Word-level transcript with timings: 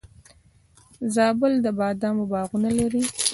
زابل 1.15 1.53
د 1.65 1.67
بادامو 1.77 2.23
باغونه 2.31 2.69
لري 2.79 3.03